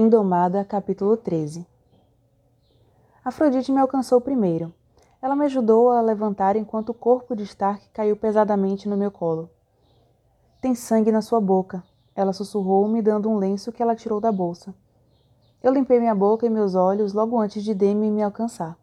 [0.00, 1.66] Indomada, capítulo 13
[3.24, 4.72] Afrodite me alcançou primeiro.
[5.20, 9.50] Ela me ajudou a levantar enquanto o corpo de Stark caiu pesadamente no meu colo.
[10.60, 11.82] Tem sangue na sua boca,
[12.14, 14.72] ela sussurrou, me dando um lenço que ela tirou da bolsa.
[15.60, 18.78] Eu limpei minha boca e meus olhos logo antes de Demi me alcançar.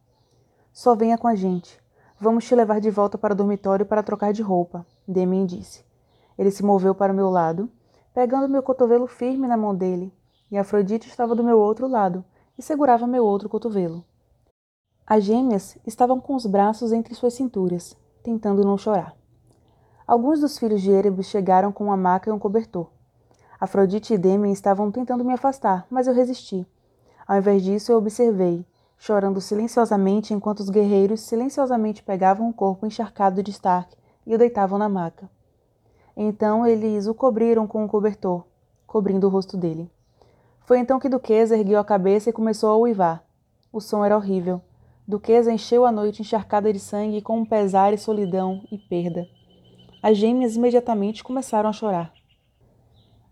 [0.73, 1.81] Só venha com a gente.
[2.19, 5.85] Vamos te levar de volta para o dormitório para trocar de roupa, Demi disse.
[6.37, 7.71] Ele se moveu para o meu lado,
[8.13, 10.11] pegando meu cotovelo firme na mão dele
[10.51, 12.23] e Afrodite estava do meu outro lado
[12.57, 14.03] e segurava meu outro cotovelo.
[15.05, 19.15] As gêmeas estavam com os braços entre suas cinturas, tentando não chorar.
[20.07, 22.89] Alguns dos filhos de Erebus chegaram com uma maca e um cobertor.
[23.59, 26.67] Afrodite e Demi estavam tentando me afastar, mas eu resisti.
[27.27, 28.65] Ao invés disso, eu observei,
[28.97, 34.77] chorando silenciosamente enquanto os guerreiros silenciosamente pegavam o corpo encharcado de Stark e o deitavam
[34.77, 35.29] na maca.
[36.15, 38.43] Então eles o cobriram com um cobertor,
[38.87, 39.91] cobrindo o rosto dele.
[40.65, 43.23] Foi então que Duquesa ergueu a cabeça e começou a uivar.
[43.71, 44.59] O som era horrível.
[45.07, 49.27] Duquesa encheu a noite encharcada de sangue com um pesar e solidão e perda.
[50.01, 52.11] As gêmeas imediatamente começaram a chorar.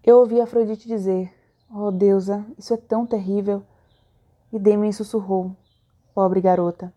[0.04, 1.34] Eu ouvi Afrodite dizer:
[1.74, 3.64] Oh, deusa, isso é tão terrível.
[4.52, 5.56] E Demian sussurrou:
[6.14, 6.94] Pobre garota.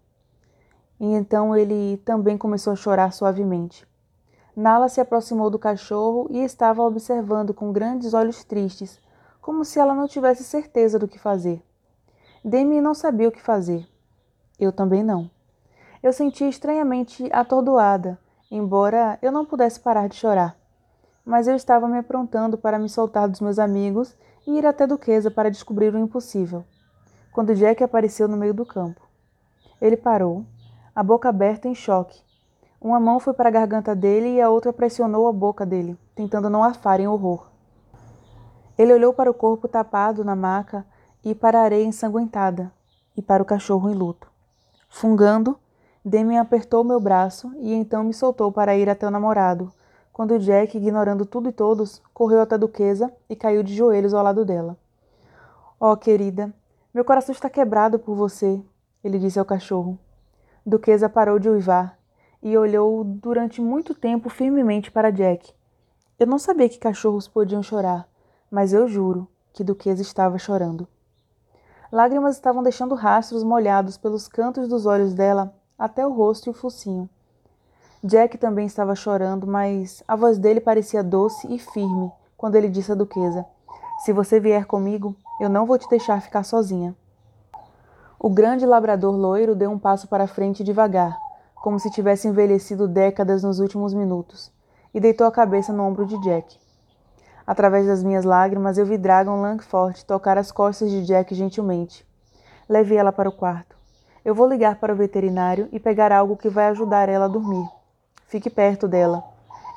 [1.00, 3.86] E então ele também começou a chorar suavemente.
[4.54, 9.00] Nala se aproximou do cachorro e estava observando com grandes olhos tristes
[9.46, 11.62] como se ela não tivesse certeza do que fazer.
[12.44, 13.86] Demi não sabia o que fazer.
[14.58, 15.30] Eu também não.
[16.02, 18.18] Eu sentia estranhamente atordoada,
[18.50, 20.56] embora eu não pudesse parar de chorar.
[21.24, 25.30] Mas eu estava me aprontando para me soltar dos meus amigos e ir até Duquesa
[25.30, 26.64] para descobrir o impossível.
[27.32, 29.00] Quando Jack apareceu no meio do campo.
[29.80, 30.44] Ele parou,
[30.92, 32.20] a boca aberta em choque.
[32.80, 36.50] Uma mão foi para a garganta dele e a outra pressionou a boca dele, tentando
[36.50, 37.54] não arfar em horror.
[38.78, 40.86] Ele olhou para o corpo tapado na maca
[41.24, 42.70] e para a areia ensanguentada,
[43.16, 44.28] e para o cachorro em luto.
[44.88, 45.58] Fungando,
[46.04, 49.72] Demian apertou meu braço e então me soltou para ir até o namorado,
[50.12, 54.22] quando Jack, ignorando tudo e todos, correu até a duquesa e caiu de joelhos ao
[54.22, 54.78] lado dela.
[55.78, 56.54] Oh, querida,
[56.94, 58.62] meu coração está quebrado por você,
[59.04, 59.98] ele disse ao cachorro.
[60.64, 61.98] Duquesa parou de uivar
[62.42, 65.52] e olhou durante muito tempo firmemente para Jack.
[66.18, 68.08] Eu não sabia que cachorros podiam chorar,
[68.50, 70.86] mas eu juro que Duquesa estava chorando.
[71.90, 76.54] Lágrimas estavam deixando rastros molhados pelos cantos dos olhos dela até o rosto e o
[76.54, 77.08] focinho.
[78.02, 82.92] Jack também estava chorando, mas a voz dele parecia doce e firme quando ele disse
[82.92, 83.46] à Duquesa:
[84.04, 86.94] Se você vier comigo, eu não vou te deixar ficar sozinha.
[88.18, 91.16] O grande labrador loiro deu um passo para frente devagar,
[91.54, 94.52] como se tivesse envelhecido décadas nos últimos minutos,
[94.92, 96.65] e deitou a cabeça no ombro de Jack.
[97.46, 102.04] Através das minhas lágrimas, eu vi Dragon Langford tocar as costas de Jack gentilmente.
[102.68, 103.76] Levei ela para o quarto.
[104.24, 107.64] Eu vou ligar para o veterinário e pegar algo que vai ajudar ela a dormir.
[108.26, 109.22] Fique perto dela.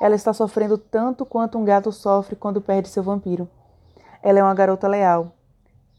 [0.00, 3.48] Ela está sofrendo tanto quanto um gato sofre quando perde seu vampiro.
[4.20, 5.32] Ela é uma garota leal.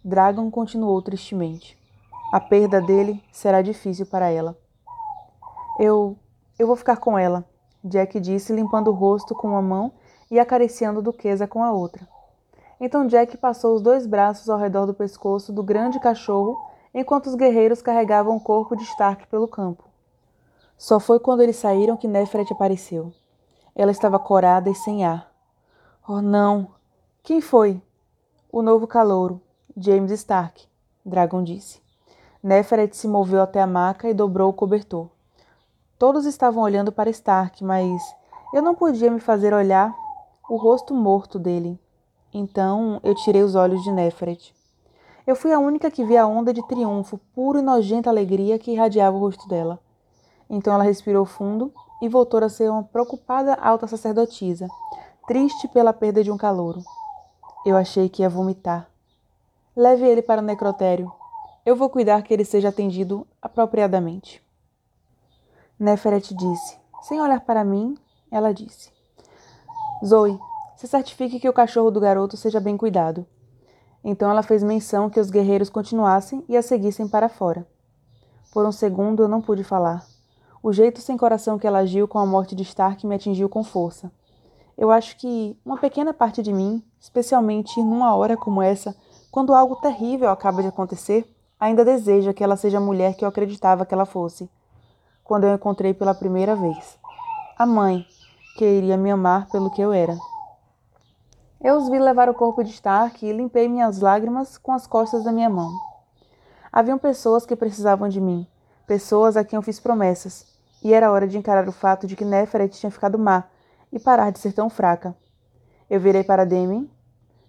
[0.03, 1.79] Dragon continuou tristemente.
[2.33, 4.57] A perda dele será difícil para ela.
[5.79, 6.17] Eu.
[6.59, 7.43] Eu vou ficar com ela,
[7.83, 9.91] Jack disse, limpando o rosto com uma mão
[10.31, 12.07] e acariciando a duquesa com a outra.
[12.79, 16.57] Então Jack passou os dois braços ao redor do pescoço do grande cachorro
[16.93, 19.83] enquanto os guerreiros carregavam o corpo de Stark pelo campo.
[20.77, 23.13] Só foi quando eles saíram que Nefret apareceu.
[23.75, 25.31] Ela estava corada e sem ar.
[26.07, 26.69] Oh, não!
[27.21, 27.79] Quem foi?
[28.51, 29.39] O novo calouro,
[29.77, 30.67] James Stark,
[31.05, 31.79] Dragon disse.
[32.41, 35.07] Neferet se moveu até a maca e dobrou o cobertor.
[35.99, 38.01] Todos estavam olhando para Stark, mas
[38.51, 39.95] eu não podia me fazer olhar
[40.49, 41.79] o rosto morto dele.
[42.33, 44.53] Então eu tirei os olhos de Nefret.
[45.25, 48.71] Eu fui a única que vi a onda de triunfo, pura e nojenta alegria que
[48.71, 49.79] irradiava o rosto dela.
[50.49, 51.71] Então ela respirou fundo
[52.01, 54.67] e voltou a ser uma preocupada alta sacerdotisa,
[55.27, 56.81] triste pela perda de um calouro.
[57.65, 58.89] Eu achei que ia vomitar.
[59.75, 61.11] Leve ele para o necrotério.
[61.65, 64.43] Eu vou cuidar que ele seja atendido apropriadamente.
[65.79, 66.77] Neferet disse.
[67.03, 67.95] Sem olhar para mim,
[68.31, 68.91] ela disse:
[70.05, 70.39] Zoe,
[70.75, 73.25] se certifique que o cachorro do garoto seja bem cuidado.
[74.03, 77.67] Então ela fez menção que os guerreiros continuassem e a seguissem para fora.
[78.51, 80.03] Por um segundo eu não pude falar.
[80.63, 83.63] O jeito sem coração que ela agiu com a morte de Stark me atingiu com
[83.63, 84.11] força.
[84.77, 88.95] Eu acho que uma pequena parte de mim, especialmente numa hora como essa,
[89.29, 91.25] quando algo terrível acaba de acontecer,
[91.59, 94.49] ainda deseja que ela seja a mulher que eu acreditava que ela fosse.
[95.23, 96.97] Quando eu a encontrei pela primeira vez.
[97.57, 98.05] A mãe,
[98.55, 100.17] que iria me amar pelo que eu era.
[101.63, 105.23] Eu os vi levar o corpo de Stark e limpei minhas lágrimas com as costas
[105.23, 105.71] da minha mão.
[106.71, 108.47] Haviam pessoas que precisavam de mim,
[108.87, 110.45] pessoas a quem eu fiz promessas,
[110.83, 113.43] e era hora de encarar o fato de que Neferet tinha ficado má
[113.91, 115.15] e parar de ser tão fraca.
[115.89, 116.89] Eu virei para Demi.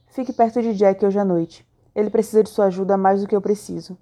[0.09, 1.67] Fique perto de Jack hoje à noite.
[1.95, 3.97] Ele precisa de sua ajuda mais do que eu preciso.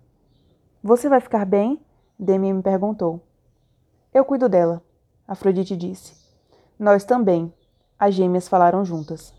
[0.82, 1.80] Você vai ficar bem?
[2.18, 3.20] Demi me perguntou.
[4.12, 4.82] Eu cuido dela,
[5.28, 6.19] Afrodite disse.
[6.80, 7.52] Nós também.
[7.98, 9.34] As gêmeas falaram juntas.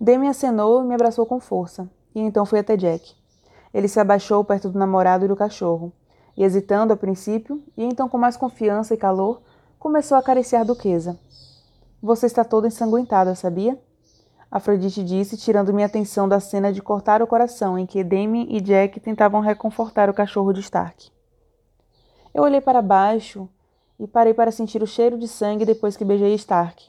[0.00, 3.14] Demi acenou e me abraçou com força, e então fui até Jack.
[3.74, 5.92] Ele se abaixou perto do namorado e do cachorro,
[6.34, 9.42] e hesitando a princípio, e então com mais confiança e calor,
[9.78, 11.20] começou a acariciar a duquesa.
[12.02, 13.78] Você está toda ensanguentada, sabia?
[14.50, 18.58] Afrodite disse, tirando minha atenção da cena de cortar o coração em que Demi e
[18.62, 21.10] Jack tentavam reconfortar o cachorro de Stark.
[22.32, 23.46] Eu olhei para baixo
[23.98, 26.86] e parei para sentir o cheiro de sangue depois que beijei Stark.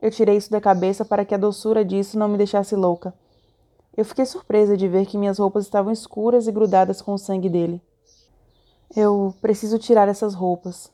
[0.00, 3.14] Eu tirei isso da cabeça para que a doçura disso não me deixasse louca.
[3.96, 7.48] Eu fiquei surpresa de ver que minhas roupas estavam escuras e grudadas com o sangue
[7.48, 7.82] dele.
[8.94, 10.92] Eu preciso tirar essas roupas,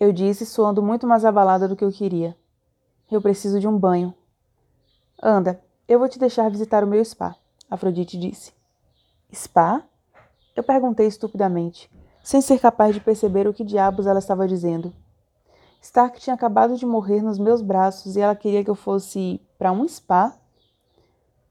[0.00, 2.36] eu disse, soando muito mais abalada do que eu queria.
[3.10, 4.14] Eu preciso de um banho.
[5.22, 7.36] Anda, eu vou te deixar visitar o meu spa,
[7.70, 8.52] Afrodite disse.
[9.32, 9.82] Spa?
[10.56, 11.90] Eu perguntei estupidamente
[12.28, 14.92] sem ser capaz de perceber o que diabos ela estava dizendo.
[15.80, 19.72] Stark tinha acabado de morrer nos meus braços e ela queria que eu fosse para
[19.72, 20.36] um spa?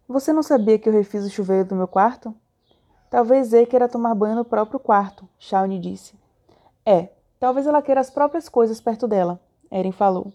[0.08, 2.32] Você não sabia que eu refiz o chuveiro do meu quarto?
[3.10, 6.14] Talvez ele queira tomar banho no próprio quarto, Shawnee disse.
[6.86, 7.10] É,
[7.40, 9.40] talvez ela queira as próprias coisas perto dela,
[9.72, 10.32] Eren falou.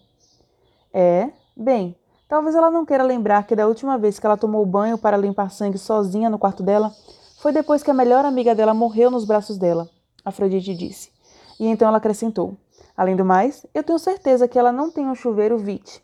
[0.93, 1.95] É, bem,
[2.27, 5.51] talvez ela não queira lembrar que da última vez que ela tomou banho para limpar
[5.51, 6.93] sangue sozinha no quarto dela
[7.39, 9.87] foi depois que a melhor amiga dela morreu nos braços dela.
[10.23, 11.11] Afrodite disse.
[11.59, 12.57] E então ela acrescentou:
[12.95, 16.01] Além do mais, eu tenho certeza que ela não tem um chuveiro VIT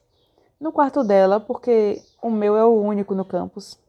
[0.59, 3.79] no quarto dela, porque o meu é o único no campus.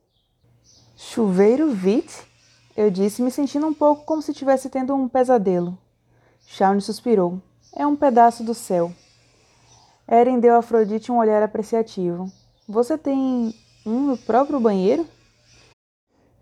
[0.97, 2.29] Chuveiro VIT?
[2.77, 5.77] Eu disse, me sentindo um pouco como se estivesse tendo um pesadelo.
[6.47, 7.43] Shawnee suspirou.
[7.75, 8.93] É um pedaço do céu.
[10.07, 12.31] Eren deu a Afrodite um olhar apreciativo.
[12.69, 13.55] Você tem
[13.85, 15.07] um no próprio banheiro?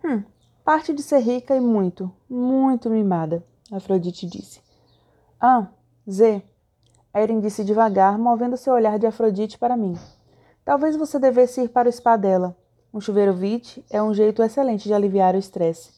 [0.05, 0.23] Hum,
[0.65, 3.45] parte de ser rica e muito, muito mimada.
[3.71, 4.61] Afrodite disse.
[5.41, 5.69] Ah,
[6.09, 6.43] Z.
[7.13, 9.97] Eren disse devagar, movendo seu olhar de Afrodite para mim.
[10.65, 12.57] Talvez você devesse ir para o spa dela.
[12.93, 15.93] Um chuveiro Vit é um jeito excelente de aliviar o estresse.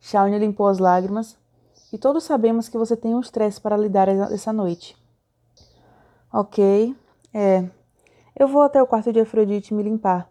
[0.00, 1.36] Shawnee limpou as lágrimas.
[1.92, 4.96] E todos sabemos que você tem um estresse para lidar essa noite.
[6.32, 6.94] Ok,
[7.32, 7.68] é.
[8.38, 10.28] Eu vou até o quarto de Afrodite me limpar.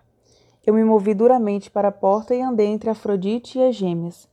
[0.65, 4.27] Eu me movi duramente para a porta e andei entre Afrodite e as gêmeas.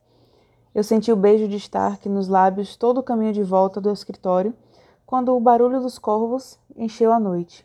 [0.74, 4.52] Eu senti o beijo de Stark nos lábios todo o caminho de volta do escritório,
[5.06, 7.64] quando o barulho dos corvos encheu a noite.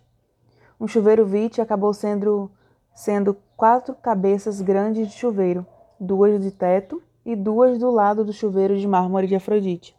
[0.79, 2.51] Um chuveiro Vite acabou sendo,
[2.94, 5.65] sendo quatro cabeças grandes de chuveiro,
[6.00, 9.97] duas de teto e duas do lado do chuveiro de mármore de Afrodite,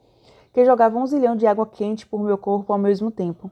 [0.53, 3.51] que jogavam um zilhão de água quente por meu corpo ao mesmo tempo.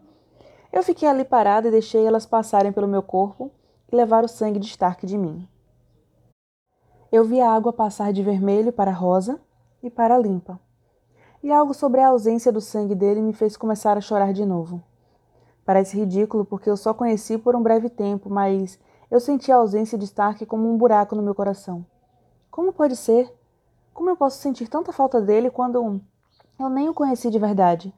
[0.72, 3.50] Eu fiquei ali parada e deixei elas passarem pelo meu corpo
[3.90, 5.48] e levar o sangue de Stark de mim.
[7.10, 9.40] Eu vi a água passar de vermelho para rosa
[9.82, 10.58] e para limpa.
[11.42, 14.82] E algo sobre a ausência do sangue dele me fez começar a chorar de novo.
[15.64, 18.78] Parece ridículo porque eu só conheci por um breve tempo, mas
[19.10, 21.84] eu senti a ausência de Stark como um buraco no meu coração.
[22.50, 23.32] Como pode ser?
[23.94, 26.00] Como eu posso sentir tanta falta dele quando
[26.58, 27.94] eu nem o conheci de verdade?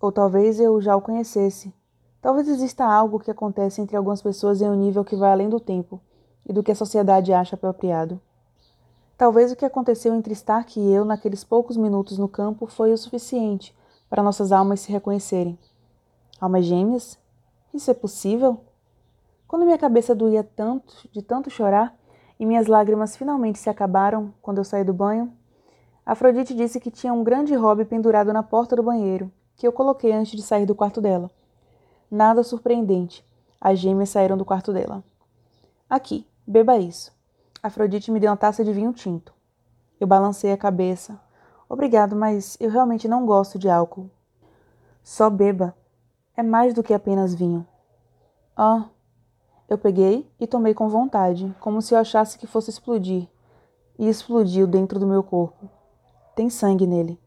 [0.00, 1.72] Ou talvez eu já o conhecesse.
[2.20, 5.60] Talvez exista algo que acontece entre algumas pessoas em um nível que vai além do
[5.60, 6.00] tempo
[6.46, 8.20] e do que a sociedade acha apropriado.
[9.16, 12.98] Talvez o que aconteceu entre Stark e eu naqueles poucos minutos no campo foi o
[12.98, 13.74] suficiente
[14.10, 15.56] para nossas almas se reconhecerem.
[16.40, 17.16] Almas gêmeas?
[17.72, 18.60] Isso é possível?
[19.46, 21.96] Quando minha cabeça doía tanto, de tanto chorar,
[22.40, 25.32] e minhas lágrimas finalmente se acabaram quando eu saí do banho,
[26.04, 30.12] Afrodite disse que tinha um grande hobby pendurado na porta do banheiro, que eu coloquei
[30.12, 31.30] antes de sair do quarto dela.
[32.10, 33.24] Nada surpreendente.
[33.60, 35.04] As gêmeas saíram do quarto dela.
[35.88, 37.13] Aqui, beba isso.
[37.64, 39.32] Afrodite me deu uma taça de vinho tinto.
[39.98, 41.18] Eu balancei a cabeça.
[41.66, 44.10] Obrigado, mas eu realmente não gosto de álcool.
[45.02, 45.74] Só beba.
[46.36, 47.66] É mais do que apenas vinho.
[48.54, 48.84] Ah.
[49.66, 53.26] Eu peguei e tomei com vontade, como se eu achasse que fosse explodir.
[53.98, 55.66] E explodiu dentro do meu corpo.
[56.36, 57.18] Tem sangue nele.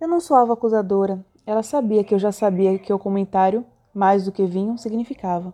[0.00, 1.22] Eu não soava acusadora.
[1.44, 5.52] Ela sabia que eu já sabia que o comentário, mais do que vinho, significava.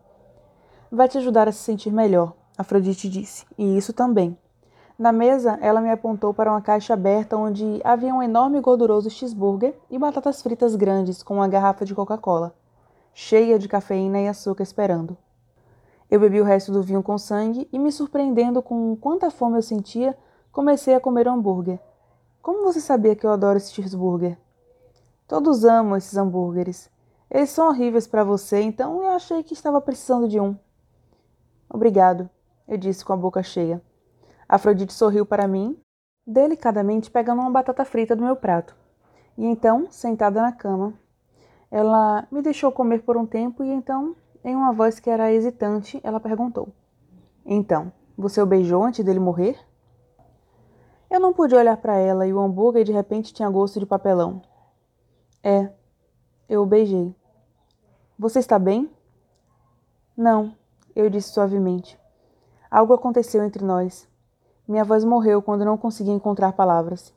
[0.88, 4.36] Vai te ajudar a se sentir melhor, Afrodite disse, e isso também.
[4.98, 9.08] Na mesa, ela me apontou para uma caixa aberta onde havia um enorme e gorduroso
[9.08, 12.54] cheeseburger e batatas fritas grandes com uma garrafa de Coca-Cola,
[13.14, 15.16] cheia de cafeína e açúcar esperando.
[16.10, 19.62] Eu bebi o resto do vinho com sangue e, me surpreendendo com quanta fome eu
[19.62, 20.14] sentia,
[20.52, 21.80] comecei a comer hambúrguer.
[22.42, 24.36] Como você sabia que eu adoro esse cheeseburger?
[25.26, 26.90] Todos amam esses hambúrgueres.
[27.30, 30.54] Eles são horríveis para você, então eu achei que estava precisando de um.
[31.72, 32.28] Obrigado,
[32.70, 33.82] eu disse com a boca cheia.
[34.48, 35.76] Afrodite sorriu para mim,
[36.24, 38.76] delicadamente pegando uma batata frita do meu prato.
[39.36, 40.94] E então, sentada na cama,
[41.68, 46.00] ela me deixou comer por um tempo e então em uma voz que era hesitante,
[46.04, 46.68] ela perguntou:
[47.44, 49.58] Então, você o beijou antes dele morrer?
[51.10, 54.40] Eu não pude olhar para ela e o hambúrguer de repente tinha gosto de papelão.
[55.42, 55.72] É,
[56.48, 57.12] eu o beijei.
[58.16, 58.88] Você está bem?
[60.16, 60.54] Não,
[60.94, 61.99] eu disse suavemente.
[62.70, 64.08] Algo aconteceu entre nós.
[64.68, 67.12] Minha voz morreu quando não consegui encontrar palavras.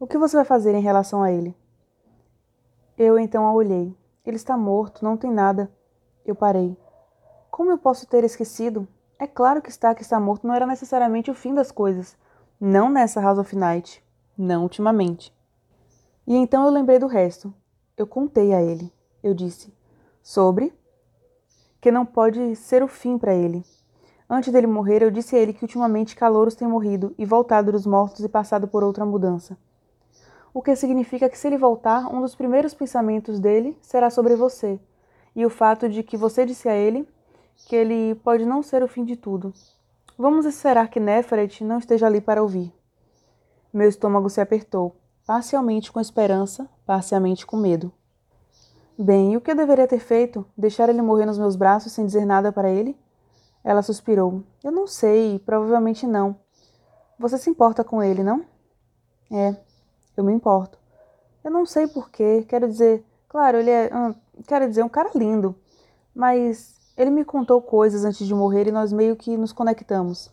[0.00, 1.54] O que você vai fazer em relação a ele?
[2.98, 3.96] Eu então a olhei.
[4.26, 5.70] Ele está morto, não tem nada.
[6.26, 6.76] Eu parei.
[7.50, 8.88] Como eu posso ter esquecido?
[9.18, 12.16] É claro que estar que está morto não era necessariamente o fim das coisas.
[12.60, 14.04] Não nessa House of Night.
[14.36, 15.32] Não ultimamente.
[16.26, 17.54] E então eu lembrei do resto.
[17.96, 18.92] Eu contei a ele.
[19.22, 19.72] Eu disse.
[20.22, 20.72] Sobre?
[21.80, 23.64] Que não pode ser o fim para ele.
[24.32, 27.84] Antes dele morrer, eu disse a ele que ultimamente calouros têm morrido e voltado dos
[27.84, 29.58] mortos e passado por outra mudança.
[30.54, 34.78] O que significa que se ele voltar, um dos primeiros pensamentos dele será sobre você
[35.34, 37.08] e o fato de que você disse a ele
[37.66, 39.52] que ele pode não ser o fim de tudo.
[40.16, 42.72] Vamos esperar que Neferet não esteja ali para ouvir.
[43.72, 44.94] Meu estômago se apertou,
[45.26, 47.92] parcialmente com esperança, parcialmente com medo.
[48.96, 50.46] Bem, e o que eu deveria ter feito?
[50.56, 52.96] Deixar ele morrer nos meus braços sem dizer nada para ele?
[53.62, 54.42] Ela suspirou.
[54.64, 56.36] Eu não sei, provavelmente não.
[57.18, 58.44] Você se importa com ele, não?
[59.30, 59.54] É,
[60.16, 60.78] eu me importo.
[61.44, 63.90] Eu não sei porquê, quero dizer, claro, ele é.
[63.94, 64.14] Hum,
[64.46, 65.54] quero dizer, um cara lindo.
[66.14, 70.30] Mas ele me contou coisas antes de morrer e nós meio que nos conectamos.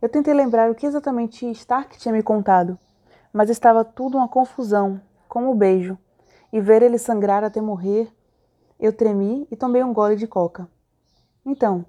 [0.00, 2.76] Eu tentei lembrar o que exatamente Stark tinha me contado,
[3.32, 5.96] mas estava tudo uma confusão, como o beijo.
[6.52, 8.12] E ver ele sangrar até morrer,
[8.80, 10.68] eu tremi e tomei um gole de coca.
[11.46, 11.84] Então,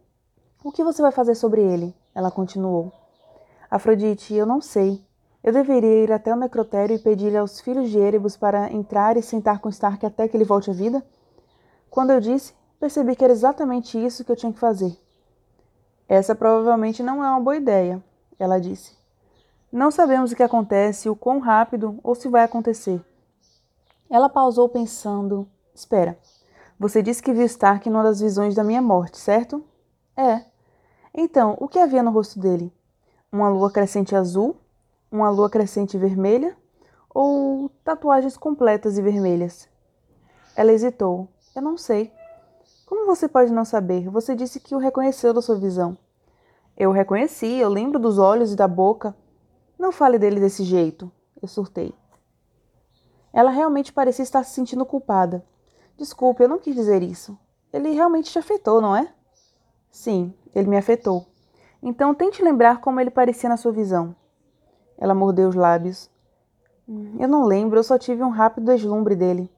[0.63, 1.93] o que você vai fazer sobre ele?
[2.15, 2.91] Ela continuou.
[3.69, 5.03] Afrodite, eu não sei.
[5.43, 9.21] Eu deveria ir até o necrotério e pedir aos filhos de Erebus para entrar e
[9.21, 11.03] sentar com Stark até que ele volte à vida?
[11.89, 14.97] Quando eu disse, percebi que era exatamente isso que eu tinha que fazer.
[16.07, 18.01] Essa provavelmente não é uma boa ideia,
[18.39, 18.95] ela disse.
[19.71, 23.03] Não sabemos o que acontece, o quão rápido ou se vai acontecer.
[24.09, 25.47] Ela pausou pensando.
[25.73, 26.17] Espera.
[26.79, 29.63] Você disse que viu Stark numa das visões da minha morte, certo?
[30.15, 30.52] É.
[31.13, 32.73] Então, o que havia no rosto dele?
[33.31, 34.57] Uma lua crescente azul?
[35.11, 36.57] Uma lua crescente vermelha?
[37.13, 39.69] Ou tatuagens completas e vermelhas?
[40.55, 41.27] Ela hesitou.
[41.55, 42.11] Eu não sei.
[42.87, 44.09] Como você pode não saber?
[44.09, 45.95] Você disse que o reconheceu da sua visão.
[46.75, 49.15] Eu o reconheci, eu lembro dos olhos e da boca.
[49.77, 51.11] Não fale dele desse jeito.
[51.39, 51.93] Eu surtei.
[53.31, 55.45] Ela realmente parecia estar se sentindo culpada.
[55.95, 57.37] Desculpe, eu não quis dizer isso.
[57.71, 59.13] Ele realmente te afetou, não é?
[59.91, 61.25] Sim, ele me afetou.
[61.81, 64.15] Então tente lembrar como ele parecia na sua visão.
[64.97, 66.09] Ela mordeu os lábios.
[66.87, 69.49] Hum, eu não lembro, eu só tive um rápido deslumbre dele.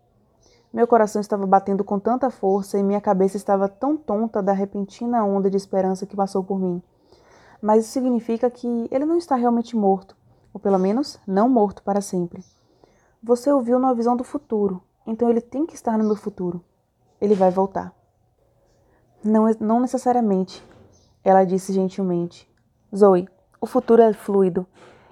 [0.74, 5.24] Meu coração estava batendo com tanta força e minha cabeça estava tão tonta da repentina
[5.24, 6.82] onda de esperança que passou por mim.
[7.62, 10.18] Mas isso significa que ele não está realmente morto,
[10.54, 12.44] ou pelo menos não morto para sempre.
[13.24, 16.62] Você ouviu numa visão do futuro, então ele tem que estar no meu futuro.
[17.22, 17.94] Ele vai voltar.
[19.24, 20.62] Não, não necessariamente,
[21.26, 22.48] ela disse gentilmente.
[22.96, 23.28] Zoe,
[23.60, 24.66] o futuro é fluido.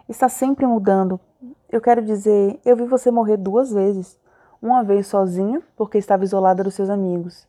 [0.07, 1.19] Está sempre mudando.
[1.67, 4.19] Eu quero dizer, eu vi você morrer duas vezes
[4.61, 7.47] uma vez sozinha, porque estava isolada dos seus amigos.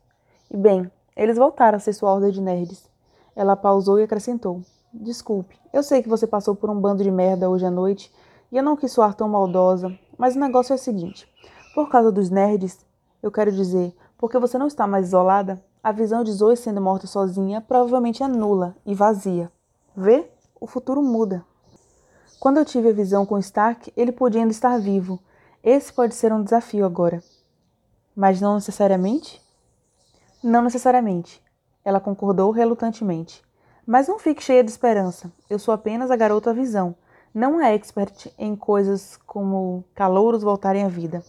[0.51, 2.89] E bem, eles voltaram a ser sua ordem de nerds.
[3.35, 7.49] Ela pausou e acrescentou: Desculpe, eu sei que você passou por um bando de merda
[7.49, 8.11] hoje à noite
[8.51, 11.31] e eu não quis soar tão maldosa, mas o negócio é o seguinte:
[11.75, 12.85] por causa dos nerds,
[13.21, 17.05] eu quero dizer, porque você não está mais isolada, a visão de Zoe sendo morta
[17.05, 19.51] sozinha provavelmente é nula e vazia.
[19.95, 20.27] Vê?
[20.59, 21.45] O futuro muda.
[22.39, 25.19] Quando eu tive a visão com Stark, ele podia ainda estar vivo,
[25.63, 27.21] esse pode ser um desafio agora.
[28.15, 29.39] Mas não necessariamente?
[30.43, 31.39] Não necessariamente.
[31.83, 33.43] Ela concordou relutantemente.
[33.85, 35.31] Mas não fique cheia de esperança.
[35.47, 36.95] Eu sou apenas a garota visão,
[37.31, 41.23] não a expert em coisas como calouros voltarem à vida.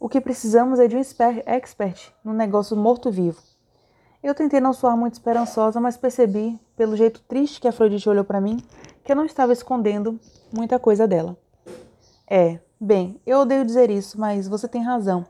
[0.00, 1.00] O que precisamos é de um
[1.46, 3.51] expert no negócio morto-vivo.
[4.22, 8.40] Eu tentei não soar muito esperançosa, mas percebi, pelo jeito triste que Afrodite olhou para
[8.40, 8.62] mim,
[9.02, 10.18] que eu não estava escondendo
[10.52, 11.36] muita coisa dela.
[12.30, 15.24] É, Bem, eu odeio dizer isso, mas você tem razão.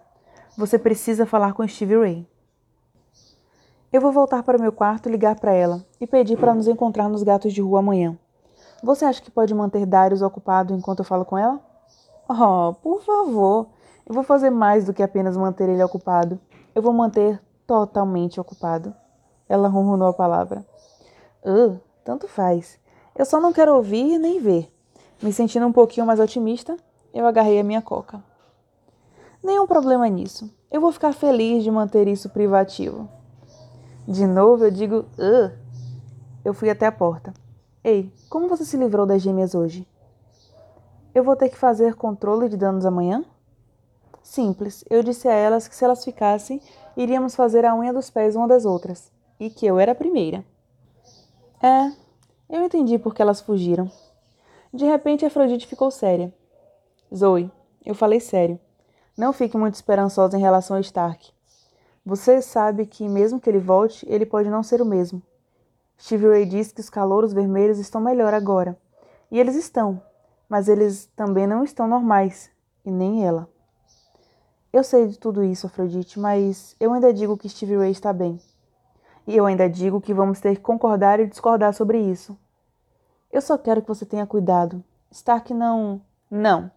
[0.57, 2.27] Você precisa falar com Stevie Ray.
[3.93, 7.11] Eu vou voltar para o meu quarto ligar para ela e pedir para nos encontrar
[7.11, 8.17] nos gatos de rua amanhã.
[8.83, 11.61] Você acha que pode manter Darius ocupado enquanto eu falo com ela?
[12.27, 13.67] Oh, por favor.
[14.07, 16.41] Eu vou fazer mais do que apenas manter ele ocupado.
[16.75, 17.39] Eu vou manter
[17.73, 18.95] totalmente ocupado.
[19.49, 20.65] Ela ronronou a palavra.
[21.45, 22.79] Uh, tanto faz.
[23.17, 24.71] Eu só não quero ouvir nem ver.
[25.23, 26.77] Me sentindo um pouquinho mais otimista,
[27.15, 28.23] eu agarrei a minha coca.
[29.43, 30.53] Nenhum problema nisso.
[30.71, 33.09] Eu vou ficar feliz de manter isso privativo.
[34.07, 35.53] De novo eu digo, uh.
[36.45, 37.33] Eu fui até a porta.
[37.83, 39.87] Ei, como você se livrou das gêmeas hoje?
[41.15, 43.25] Eu vou ter que fazer controle de danos amanhã?
[44.23, 44.85] Simples.
[44.89, 46.61] Eu disse a elas que se elas ficassem,
[46.97, 49.11] iríamos fazer a unha dos pés uma das outras.
[49.39, 50.45] E que eu era a primeira.
[51.63, 51.93] É,
[52.49, 53.91] eu entendi por que elas fugiram.
[54.73, 56.33] De repente, Afrodite ficou séria.
[57.15, 57.51] Zoe,
[57.85, 58.59] eu falei sério.
[59.17, 61.33] Não fique muito esperançosa em relação a Stark.
[62.05, 65.23] Você sabe que, mesmo que ele volte, ele pode não ser o mesmo.
[66.01, 68.77] Stevie Ray diz que os calouros vermelhos estão melhor agora.
[69.31, 70.03] E eles estão,
[70.49, 72.51] mas eles também não estão normais,
[72.85, 73.49] e nem ela.
[74.73, 78.41] Eu sei de tudo isso, Afrodite, mas eu ainda digo que Stevie Ray está bem.
[79.27, 82.39] E eu ainda digo que vamos ter que concordar e discordar sobre isso.
[83.31, 84.83] Eu só quero que você tenha cuidado.
[85.11, 86.01] Stark não.
[86.31, 86.71] Não.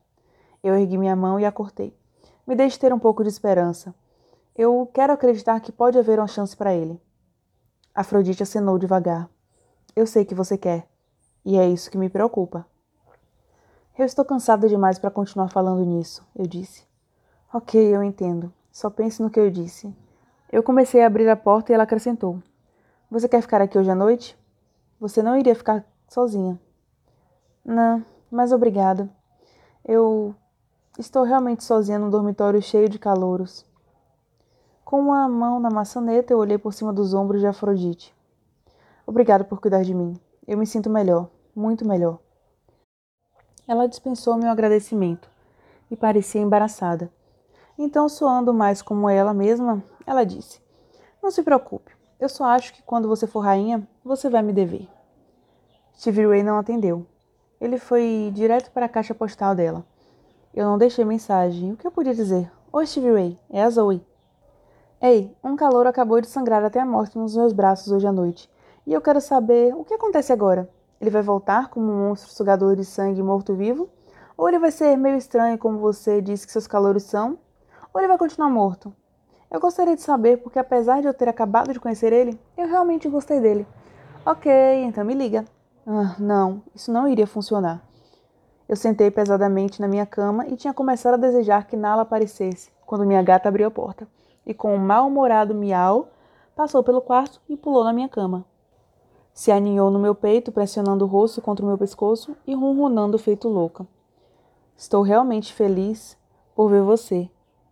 [0.62, 1.98] Eu ergui minha mão e a cortei.
[2.46, 3.96] Me deixe ter um pouco de esperança.
[4.56, 7.02] Eu quero acreditar que pode haver uma chance para ele.
[7.94, 9.30] Afrodite acenou devagar.
[9.96, 10.86] Eu sei que você quer.
[11.46, 12.66] E é isso que me preocupa.
[13.98, 16.84] Eu estou cansada demais para continuar falando nisso, eu disse.
[17.58, 18.52] Ok, eu entendo.
[18.70, 19.96] Só pense no que eu disse.
[20.52, 22.44] Eu comecei a abrir a porta e ela acrescentou:
[23.10, 24.38] Você quer ficar aqui hoje à noite?
[25.00, 26.60] Você não iria ficar sozinha.
[27.64, 29.10] Não, mas obrigada.
[29.86, 30.36] Eu
[31.00, 33.66] estou realmente sozinha num dormitório cheio de calouros.
[34.84, 38.14] Com uma mão na maçaneta, eu olhei por cima dos ombros de Afrodite.
[39.08, 40.20] Obrigado por cuidar de mim.
[40.46, 42.20] Eu me sinto melhor, muito melhor.
[43.66, 45.30] Ela dispensou meu agradecimento
[45.90, 47.10] e parecia embaraçada.
[47.78, 50.62] Então, soando mais como ela mesma, ela disse:
[51.22, 54.88] Não se preocupe, eu só acho que quando você for rainha, você vai me dever.
[55.98, 57.06] Stevie Ray não atendeu.
[57.60, 59.86] Ele foi direto para a caixa postal dela.
[60.54, 61.74] Eu não deixei mensagem.
[61.74, 62.50] O que eu podia dizer?
[62.72, 64.06] Oi, Stevie Ray, é a Zoe.
[65.02, 68.50] Ei, um calor acabou de sangrar até a morte nos meus braços hoje à noite.
[68.88, 70.70] E eu quero saber o que acontece agora.
[71.02, 73.90] Ele vai voltar como um monstro sugador de sangue morto-vivo?
[74.38, 77.38] Ou ele vai ser meio estranho como você disse que seus calores são?
[77.96, 78.94] Ou ele vai continuar morto?
[79.50, 83.08] Eu gostaria de saber porque apesar de eu ter acabado de conhecer ele, eu realmente
[83.08, 83.66] gostei dele.
[84.26, 84.52] Ok,
[84.84, 85.46] então me liga.
[85.88, 87.82] Ah, não, isso não iria funcionar.
[88.68, 93.06] Eu sentei pesadamente na minha cama e tinha começado a desejar que Nala aparecesse, quando
[93.06, 94.06] minha gata abriu a porta
[94.46, 96.10] e, com um mal-humorado miau,
[96.54, 98.44] passou pelo quarto e pulou na minha cama.
[99.34, 103.48] Se aninhou no meu peito, pressionando o rosto contra o meu pescoço e ronronando feito
[103.48, 103.88] louca.
[104.76, 106.18] Estou realmente feliz
[106.54, 107.30] por ver você.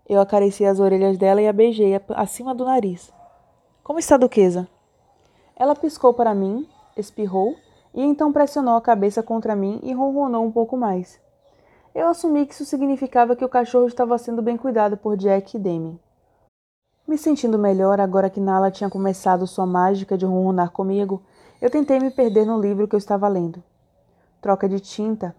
[0.08, 3.12] Eu acariciei as orelhas dela e a beijei acima do nariz.
[3.84, 4.68] Como está a duquesa?
[5.56, 7.56] Ela piscou para mim, espirrou
[7.94, 11.20] e então pressionou a cabeça contra mim e ronronou um pouco mais.
[11.96, 15.60] Eu assumi que isso significava que o cachorro estava sendo bem cuidado por Jack e
[15.60, 16.00] Demi.
[17.08, 21.22] Me sentindo melhor agora que Nala tinha começado sua mágica de ronronar comigo,
[21.62, 23.64] eu tentei me perder no livro que eu estava lendo.
[24.42, 25.36] Troca de tinta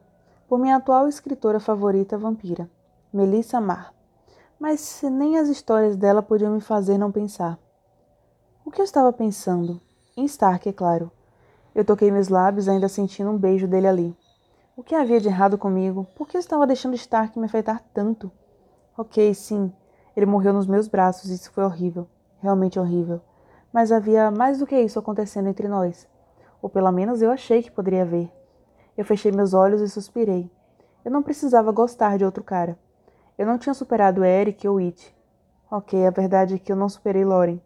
[0.49, 2.71] por minha atual escritora favorita vampira,
[3.13, 3.93] Melissa Mar.
[4.59, 7.59] Mas nem as histórias dela podiam me fazer não pensar.
[8.65, 9.81] O que eu estava pensando?
[10.17, 11.11] Em Stark, é claro.
[11.75, 14.17] Eu toquei meus lábios, ainda sentindo um beijo dele ali.
[14.77, 16.07] O que havia de errado comigo?
[16.17, 18.31] Por que eu estava deixando Stark me afetar tanto?
[18.97, 19.73] Ok, sim,
[20.17, 22.07] ele morreu nos meus braços isso foi horrível,
[22.41, 23.21] realmente horrível.
[23.73, 26.09] Mas havia mais do que isso acontecendo entre nós.
[26.63, 28.31] Ou pelo menos eu achei que poderia haver.
[28.97, 30.49] Eu fechei meus olhos e suspirei.
[31.05, 32.79] Eu não precisava gostar de outro cara.
[33.37, 35.15] Eu não tinha superado Eric ou It.
[35.71, 37.61] Ok, a verdade é que eu não superei Lauren.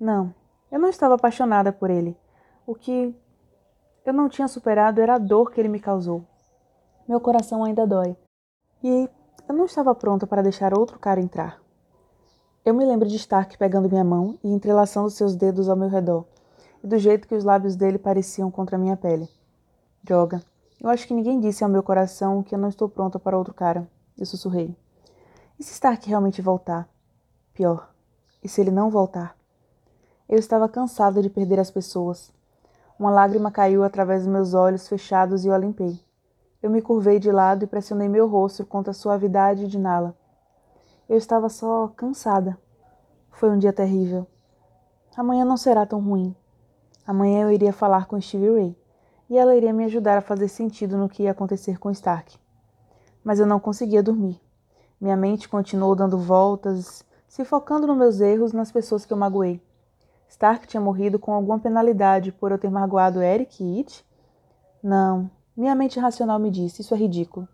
[0.00, 0.34] Não,
[0.72, 2.16] eu não estava apaixonada por ele.
[2.66, 3.14] O que
[4.04, 6.24] eu não tinha superado era a dor que ele me causou.
[7.06, 8.16] Meu coração ainda dói.
[8.82, 9.08] E
[9.46, 11.60] eu não estava pronta para deixar outro cara entrar.
[12.64, 16.24] Eu me lembro de Stark pegando minha mão e entrelaçando seus dedos ao meu redor,
[16.82, 19.28] e do jeito que os lábios dele pareciam contra minha pele.
[20.02, 20.42] Droga,
[20.80, 23.52] eu acho que ninguém disse ao meu coração que eu não estou pronta para outro
[23.52, 23.86] cara.
[24.18, 24.74] Eu sussurrei.
[25.58, 26.88] E se Stark realmente voltar?
[27.52, 27.88] Pior,
[28.42, 29.36] e se ele não voltar?
[30.28, 32.32] Eu estava cansada de perder as pessoas.
[32.98, 36.00] Uma lágrima caiu através dos meus olhos fechados e eu a limpei.
[36.60, 40.16] Eu me curvei de lado e pressionei meu rosto contra a suavidade de Nala.
[41.08, 42.58] Eu estava só cansada.
[43.30, 44.26] Foi um dia terrível.
[45.16, 46.34] Amanhã não será tão ruim.
[47.06, 48.78] Amanhã eu iria falar com Stevie Ray
[49.30, 52.36] e ela iria me ajudar a fazer sentido no que ia acontecer com Stark.
[53.22, 54.43] Mas eu não conseguia dormir.
[55.00, 59.60] Minha mente continuou dando voltas, se focando nos meus erros nas pessoas que eu magoei.
[60.28, 64.04] Stark tinha morrido com alguma penalidade por eu ter magoado Eric e It?
[64.82, 67.48] Não, minha mente racional me disse, isso é ridículo.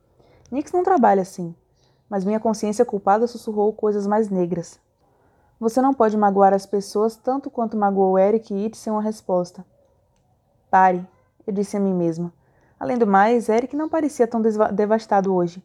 [0.50, 1.54] Nix não trabalha assim.
[2.08, 4.80] Mas minha consciência culpada sussurrou coisas mais negras.
[5.60, 9.64] Você não pode magoar as pessoas tanto quanto magoou Eric e It sem uma resposta.
[10.70, 11.06] Pare,
[11.46, 12.32] eu disse a mim mesma.
[12.78, 15.62] Além do mais, Eric não parecia tão devastado hoje.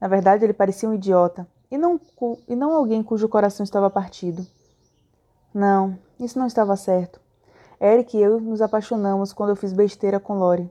[0.00, 2.00] Na verdade, ele parecia um idiota, e não,
[2.46, 4.46] e não alguém cujo coração estava partido.
[5.52, 7.20] Não, isso não estava certo.
[7.80, 10.70] Eric e eu nos apaixonamos quando eu fiz besteira com Lori.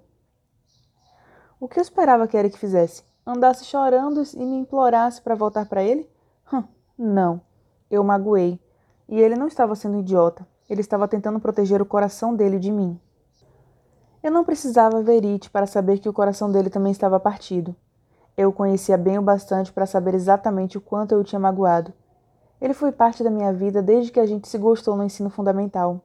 [1.60, 3.04] O que eu esperava que Eric fizesse?
[3.26, 6.10] Andasse chorando e me implorasse para voltar para ele?
[6.52, 6.64] Hum,
[6.98, 7.42] não.
[7.90, 8.60] Eu magoei.
[9.08, 10.46] E ele não estava sendo idiota.
[10.70, 13.00] Ele estava tentando proteger o coração dele de mim.
[14.22, 17.76] Eu não precisava ver It para saber que o coração dele também estava partido.
[18.38, 21.94] Eu o conhecia bem o bastante para saber exatamente o quanto eu o tinha magoado.
[22.60, 26.02] Ele foi parte da minha vida desde que a gente se gostou no ensino fundamental.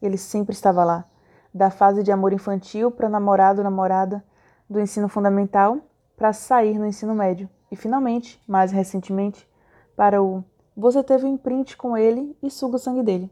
[0.00, 1.04] Ele sempre estava lá,
[1.52, 4.22] da fase de amor infantil para namorado, namorada,
[4.68, 5.78] do ensino fundamental
[6.16, 9.48] para sair no ensino médio e finalmente, mais recentemente,
[9.96, 10.44] para o
[10.76, 13.30] você teve um imprint com ele e suga o sangue dele.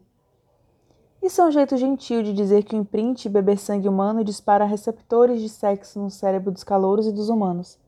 [1.21, 5.39] Isso é um jeito gentil de dizer que o imprint beber sangue humano dispara receptores
[5.39, 7.79] de sexo no cérebro dos calouros e dos humanos.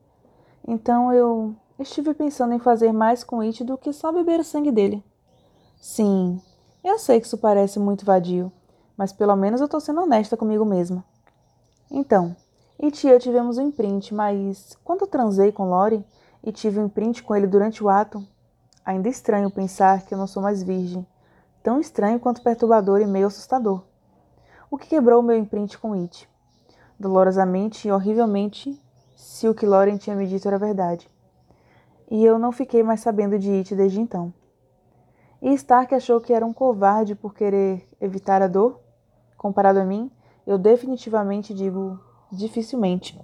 [0.67, 4.71] Então eu estive pensando em fazer mais com It do que só beber o sangue
[4.71, 5.03] dele.
[5.79, 6.41] Sim,
[6.83, 8.51] eu sei que isso parece muito vadio,
[8.97, 11.03] mas pelo menos eu tô sendo honesta comigo mesma.
[11.89, 12.35] Então,
[12.83, 16.05] It e eu tivemos um imprint, mas quando eu transei com Lori
[16.43, 18.21] e tive um imprint com ele durante o ato,
[18.85, 21.05] ainda estranho pensar que eu não sou mais virgem
[21.67, 23.83] tão estranho quanto perturbador e meio assustador.
[24.71, 26.29] O que quebrou o meu imprint com It?
[26.97, 28.81] Dolorosamente e horrivelmente,
[29.17, 31.09] se o que Lauren tinha me dito era verdade.
[32.09, 34.31] E eu não fiquei mais sabendo de It desde então.
[35.41, 38.79] E Stark achou que era um covarde por querer evitar a dor?
[39.35, 40.11] Comparado a mim,
[40.45, 41.99] eu definitivamente digo
[42.31, 43.19] dificilmente.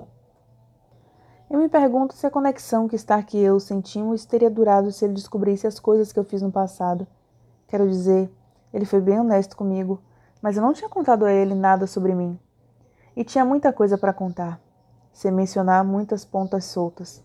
[1.47, 5.13] Eu me pergunto se a conexão que Stark e eu sentimos teria durado se ele
[5.13, 7.07] descobrisse as coisas que eu fiz no passado
[7.73, 8.31] Quero dizer,
[8.71, 9.99] ele foi bem honesto comigo,
[10.39, 12.39] mas eu não tinha contado a ele nada sobre mim.
[13.15, 14.61] E tinha muita coisa para contar,
[15.13, 17.23] sem mencionar muitas pontas soltas.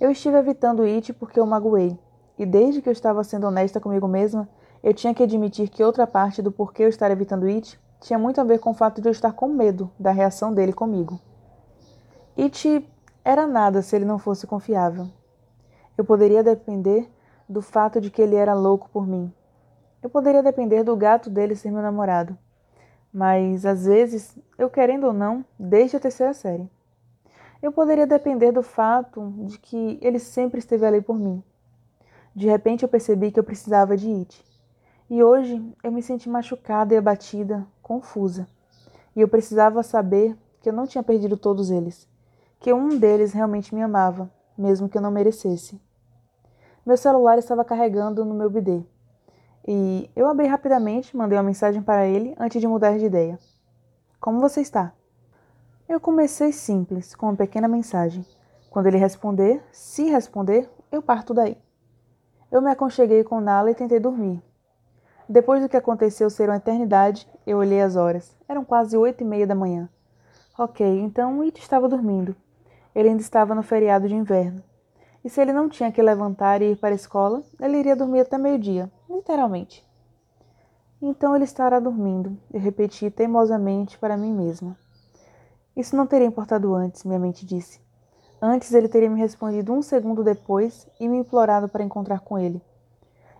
[0.00, 1.98] Eu estive evitando It porque eu magoei,
[2.38, 4.48] e desde que eu estava sendo honesta comigo mesma,
[4.82, 8.40] eu tinha que admitir que outra parte do porquê eu estar evitando It tinha muito
[8.40, 11.18] a ver com o fato de eu estar com medo da reação dele comigo.
[12.36, 12.86] It
[13.24, 15.08] era nada se ele não fosse confiável.
[15.96, 17.10] Eu poderia depender
[17.48, 19.32] do fato de que ele era louco por mim,
[20.00, 22.38] eu poderia depender do gato dele ser meu namorado.
[23.12, 26.70] Mas, às vezes, eu querendo ou não, desde a terceira série.
[27.60, 31.42] Eu poderia depender do fato de que ele sempre esteve ali por mim.
[32.34, 34.44] De repente eu percebi que eu precisava de It.
[35.10, 38.46] E hoje eu me senti machucada e abatida, confusa.
[39.16, 42.06] E eu precisava saber que eu não tinha perdido todos eles.
[42.60, 45.80] Que um deles realmente me amava, mesmo que eu não merecesse.
[46.86, 48.82] Meu celular estava carregando no meu bidê.
[49.66, 53.38] E eu abri rapidamente, mandei uma mensagem para ele antes de mudar de ideia.
[54.20, 54.92] Como você está?
[55.88, 58.22] Eu comecei simples, com uma pequena mensagem.
[58.68, 61.56] Quando ele responder, se responder, eu parto daí.
[62.52, 64.42] Eu me aconcheguei com Nala e tentei dormir.
[65.26, 68.36] Depois do que aconteceu ser uma eternidade, eu olhei as horas.
[68.46, 69.88] Eram quase oito e meia da manhã.
[70.58, 72.36] Ok, então It estava dormindo.
[72.94, 74.62] Ele ainda estava no feriado de inverno.
[75.24, 78.20] E se ele não tinha que levantar e ir para a escola, ele iria dormir
[78.20, 79.82] até meio-dia, literalmente.
[81.00, 84.76] Então ele estará dormindo, eu repeti teimosamente para mim mesma.
[85.78, 87.80] Isso não teria importado antes, minha mente disse.
[88.42, 92.60] Antes ele teria me respondido um segundo depois e me implorado para encontrar com ele.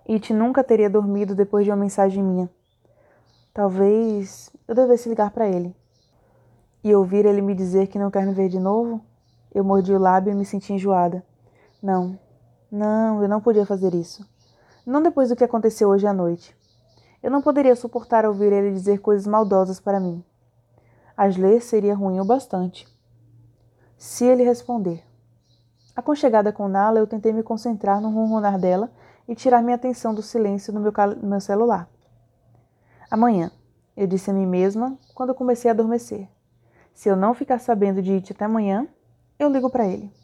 [0.08, 2.48] It nunca teria dormido depois de uma mensagem minha.
[3.52, 5.74] Talvez eu devesse ligar para ele.
[6.84, 9.00] E ouvir ele me dizer que não quer me ver de novo?
[9.52, 11.24] Eu mordi o lábio e me senti enjoada.
[11.82, 12.16] Não,
[12.70, 14.24] não, eu não podia fazer isso.
[14.86, 16.56] Não depois do que aconteceu hoje à noite.
[17.20, 20.24] Eu não poderia suportar ouvir ele dizer coisas maldosas para mim.
[21.18, 22.86] Asler seria ruim o bastante.
[23.96, 25.04] Se ele responder.
[25.96, 28.88] Aconchegada com Nala, eu tentei me concentrar no ronronar dela
[29.26, 31.90] e tirar minha atenção do silêncio no meu, no meu celular.
[33.10, 33.50] Amanhã,
[33.96, 36.28] eu disse a mim mesma quando comecei a adormecer.
[36.94, 38.86] Se eu não ficar sabendo de It até amanhã,
[39.40, 40.14] eu ligo para ele.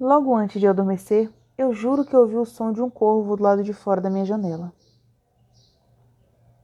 [0.00, 3.62] Logo antes de adormecer, eu juro que ouvi o som de um corvo do lado
[3.62, 4.72] de fora da minha janela.